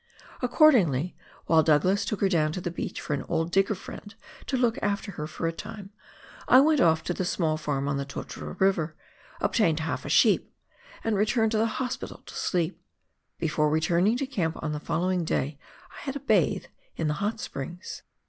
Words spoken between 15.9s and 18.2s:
I had a bathe in the hot springs.